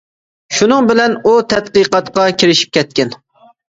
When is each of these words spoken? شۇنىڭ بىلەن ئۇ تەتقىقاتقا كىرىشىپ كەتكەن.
شۇنىڭ 0.59 0.87
بىلەن 0.91 1.13
ئۇ 1.27 1.33
تەتقىقاتقا 1.55 2.25
كىرىشىپ 2.41 2.77
كەتكەن. 2.79 3.13